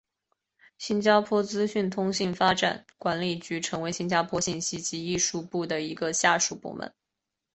[0.79, 6.91] 新加坡资讯通信发展管理局成为新加坡信息及艺术部的一个下辖部门。